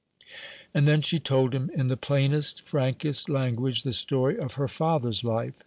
And 0.73 0.87
then 0.87 1.03
she 1.03 1.19
told 1.19 1.53
him, 1.53 1.69
in 1.75 1.87
the 1.87 1.95
plainest 1.95 2.63
frankest 2.63 3.29
language, 3.29 3.83
the 3.83 3.93
story 3.93 4.35
of 4.39 4.53
her 4.53 4.67
father's 4.67 5.23
life. 5.23 5.59